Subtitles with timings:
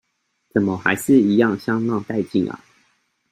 [0.49, 2.63] 怎麼還是一樣香辣帶勁啊！